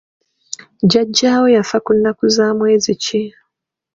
[0.83, 3.21] Jjajjaawo yafa ku nnnaku za mwezi ki?